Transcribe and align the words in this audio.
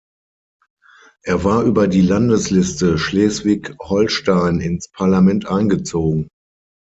Er 1.21 1.43
war 1.43 1.61
über 1.61 1.87
die 1.87 2.01
Landesliste 2.01 2.97
Schleswig-Holstein 2.97 4.59
ins 4.59 4.87
Parlament 4.89 5.45
eingezogen. 5.45 6.27